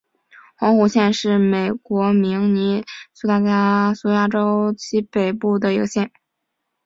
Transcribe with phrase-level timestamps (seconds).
[0.57, 3.39] 红湖县是美国明尼苏达
[4.27, 6.11] 州西北部的一个县。